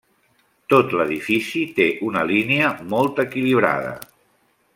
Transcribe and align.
Tot 0.73 0.95
l'edifici 0.99 1.61
té 1.77 1.87
una 2.09 2.25
línia 2.33 2.73
molt 2.95 3.23
equilibrada. 3.27 3.95